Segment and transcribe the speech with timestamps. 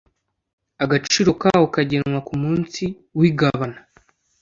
[0.83, 2.83] Agaciro kawo kagenwa ku munsi
[3.17, 3.79] w igabana